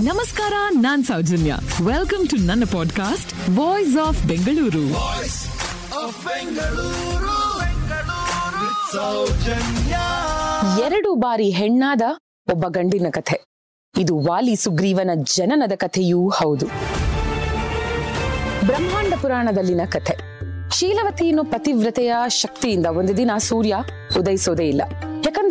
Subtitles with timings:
[0.00, 1.54] ನಮಸ್ಕಾರ ನಾನ್ Soujanya.
[1.84, 4.82] Welcome to ನನ್ನ ಪಾಡ್ಕಾಸ್ಟ್ ವಾಯ್ಸ್ ಆಫ್ ಬೆಂಗಳೂರು
[10.82, 12.02] ಎರಡು ಬಾರಿ ಹೆಣ್ಣಾದ
[12.52, 13.44] ಒಬ್ಬ ಗಂಡಿನ ಕಥೆ.
[13.98, 16.66] ಇದು ವಾಲಿ ಸುಗ್ರೀವನ ಜನನದ ಕಥೆಯೂ ಹೌದು.
[18.66, 20.40] ಬ್ರಹ್ಮಾಂಡ ಪುರಾಣದಲ್ಲಿನ ಕಥೆ.
[20.78, 23.76] ಶೀಲವತಿ ಅನ್ನೋ ಪತಿವ್ರತೆಯ ಶಕ್ತಿಯಿಂದ ಒಂದು ದಿನ ಸೂರ್ಯ
[24.18, 24.82] ಉದಯಿಸೋದೇ ಇಲ್ಲ.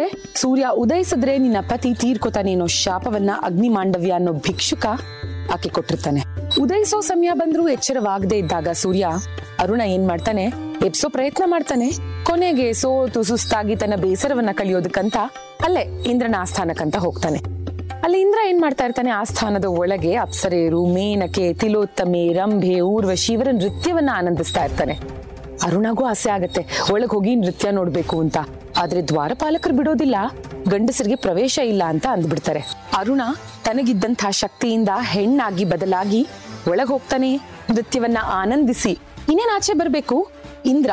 [0.00, 4.86] ಯಾಕಂದ್ರೆ ಸೂರ್ಯ ಉದಯಿಸಿದ್ರೆ ನಿನ್ನ ಪತಿ ತೀರ್ಕೊತಾನೆ ಅನ್ನೋ ಶಾಪವನ್ನ ಅಗ್ನಿ ಮಾಂಡವ್ಯ ಅನ್ನೋ ಭಿಕ್ಷುಕ
[5.54, 6.22] ಆಕೆ ಕೊಟ್ಟಿರ್ತಾನೆ.
[6.60, 9.06] ಉದಯಿಸೋ ಸಮಯ ಬಂದ್ರೂ ಎಚ್ಚರವಾಗದೇ ಇದ್ದಾಗ ಸೂರ್ಯ
[9.58, 10.44] ಅರುಣ ಏನ್ ಮಾಡ್ತಾನೆ?
[10.86, 11.92] ಎಪ್ಸೋ ಪ್ರಯತ್ನ ಮಾಡ್ತಾನೆ.
[12.24, 15.16] ಕೊನೆಗೆ ಸೋತು ಸುಸ್ತಾಗಿ ತನ್ನ ಬೇಸರವನ್ನ ಕಳಿಯೋದಕ್ಕಂತ
[15.64, 17.38] ಅಲ್ಲೇ ಇಂದ್ರನ ಆಸ್ಥಾನಕ್ಕಂತ ಹೋಗ್ತಾನೆ.
[18.04, 19.10] ಅಲ್ಲಿ ಇಂದ್ರ ಏನ್ ಮಾಡ್ತಾ ಇರ್ತಾನೆ?
[19.10, 24.98] ಆಸ್ಥಾನದ ಒಳಗೆ ಅಪ್ಸರೇರು ಮೇನಕೆ, ತಿಲೋತ್ತಮೆ, ರಂಭೆ, ಊರ್ವಶಿ ಇವರ ನೃತ್ಯವನ್ನ ಆನಂದಿಸ್ತಾ ಇರ್ತಾನೆ.
[25.66, 26.66] ಅರುಣಾಗೂ ಆಸೆ ಆಗತ್ತೆ.
[26.92, 28.36] ಒಳಗ್ ಹೋಗಿ ನೃತ್ಯ ನೋಡ್ಬೇಕು ಅಂತ.
[28.76, 30.16] ಆದ್ರೆ ದ್ವಾರಪಾಲಕರು ಬಿಡೋದಿಲ್ಲ.
[30.68, 32.64] ಗಂಡಸರಿಗೆ ಪ್ರವೇಶ ಇಲ್ಲ ಅಂತ ಅಂದ್ಬಿಡ್ತಾರೆ.
[32.96, 33.22] ಅರುಣ
[33.64, 36.28] ತನಗಿದ್ದಂಥ ಶಕ್ತಿಯಿಂದ ಹೆಣ್ಣಾಗಿ ಬದಲಾಗಿ
[36.68, 37.36] ಒಳಗ್ ಹೋಗ್ತಾನೆ.
[37.70, 38.90] ನೃತ್ಯವನ್ನ ಆನಂದಿಸಿ.
[39.28, 40.30] ಇನ್ನೇನ್ ಆಚೆ ಬರ್ಬೇಕು?
[40.66, 40.90] ಇಂದ್ರ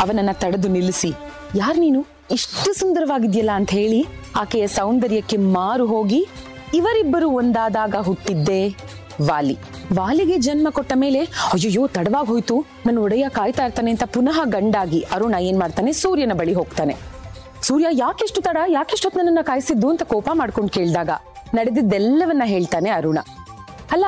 [0.00, 1.12] ಅವನನ್ನ ತಡೆದು ನಿಲ್ಲಿಸಿ.
[1.54, 2.06] ಯಾರ್ ನೀನು?
[2.30, 6.28] ಇಷ್ಟು ಸುಂದರವಾಗಿದ್ಯಲ್ಲ ಅಂತ ಹೇಳಿ ಆಕೆಯ ಸೌಂದರ್ಯಕ್ಕೆ ಮಾರು ಹೋಗಿ
[6.74, 8.76] ಇವರಿಬ್ಬರು ಒಂದಾದಾಗ ಹುಟ್ಟಿದ್ದೇ
[9.22, 9.58] ವಾಲಿ.
[9.94, 12.66] ವಾಲಿಗೆ ಜನ್ಮ ಕೊಟ್ಟ ಮೇಲೆ ಅಯ್ಯೋ ತಡವಾಗಿ ಹೋಯ್ತು.
[12.86, 15.92] ನನ್ನ ಒಡೆಯ ಕಾಯ್ತಾ ಇರ್ತಾನೆ ಅಂತ ಪುನಃ ಗಂಡಾಗಿ ಅರುಣ ಏನ್ ಮಾಡ್ತಾನೆ?
[15.92, 16.96] ಸೂರ್ಯನ ಬಳಿ ಹೋಗ್ತಾನೆ.
[17.62, 18.56] ಸೂರ್ಯ, ಯಾಕೆಷ್ಟು ತಡ?
[18.68, 19.88] ಯಾಕೆಷ್ಟೊತ್ತು ನನ್ನನ್ನ ಕಾಯಿಸಿದ್ದು?
[19.88, 21.10] ಅಂತ ಕೋಪ ಮಾಡ್ಕೊಂಡು ಕೇಳಿದಾಗ
[21.54, 23.18] ನಡೆದಿದ್ದೆಲ್ಲವನ್ನ ಹೇಳ್ತಾನೆ ಅರುಣ.
[23.92, 24.04] ಅಲ್ಲ,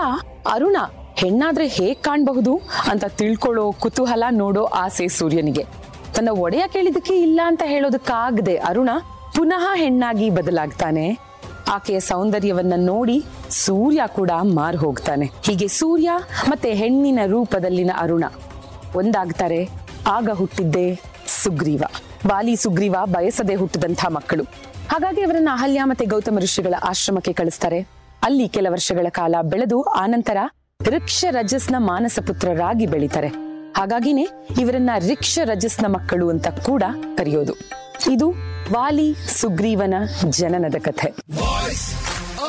[0.52, 0.76] ಅರುಣ,
[1.16, 2.60] ಹೆಣ್ಣಾದ್ರೆ ಹೇಗ್ ಕಾಣಬಹುದು?
[2.90, 5.66] ಅಂತ ತಿಳ್ಕೊಳ್ಳೋ ಕುತೂಹಲ ನೋಡೋ ಆಸೆ ಸೂರ್ಯನಿಗೆ.
[6.14, 8.90] ತನ್ನ ಒಡೆಯ ಕೇಳಿದಕ್ಕೆ ಇಲ್ಲ ಅಂತ ಹೇಳೋದಕ್ಕಾಗದೆ ಅರುಣ,
[9.36, 11.29] ಪುನಃ ಹೆಣ್ಣಾಗಿ ಬದಲಾಗ್ತಾನೆ.
[11.70, 15.30] ಆಕೆಯ ಸೌಂದರ್ಯವನ್ನ ನೋಡಿ ಸೂರ್ಯ ಕೂಡ ಮಾರು ಹೋಗ್ತಾನೆ.
[15.42, 16.10] ಹೀಗೆ ಸೂರ್ಯ
[16.48, 18.24] ಮತ್ತೆ ಹೆಣ್ಣಿನ ರೂಪದಲ್ಲಿನ ಅರುಣ
[18.96, 19.68] ಒಂದಾಗ್ತಾರೆ,
[20.06, 21.00] ಆಗ ಹುಟ್ಟಿದ್ದೇ
[21.42, 21.82] ಸುಗ್ರೀವ.
[22.26, 24.44] ಬಾಲಿ ಸುಗ್ರೀವ ಬಯಸದೆ ಹುಟ್ಟಿದಂಥ ಮಕ್ಕಳು.
[24.88, 27.80] ಹಾಗಾಗಿ ಅವರನ್ನ ಅಹಲ್ಯ ಮತ್ತೆ ಗೌತಮ ಋಷಿಗಳ ಆಶ್ರಮಕ್ಕೆ ಕಳಿಸ್ತಾರೆ.
[28.22, 30.36] ಅಲ್ಲಿ ಕೆಲ ವರ್ಷಗಳ ಕಾಲ ಬೆಳೆದು ಆನಂತರ
[30.86, 33.28] ರಿಕ್ಷ ರಜಸ್ನ ಮಾನಸ ಪುತ್ರರಾಗಿ ಬೆಳೀತಾರೆ.
[33.76, 34.28] ಹಾಗಾಗಿನೇ
[34.60, 36.82] ಇವರನ್ನ ರಿಕ್ಷ ರಜಸ್ನ ಮಕ್ಕಳು ಅಂತ ಕೂಡ
[37.16, 37.54] ಕರೆಯೋದು.
[38.10, 38.30] ಇದು
[38.72, 39.94] ವಾಲಿ ಸುಗ್ರೀವನ
[40.30, 41.14] ಜನನದ ಕಥೆ.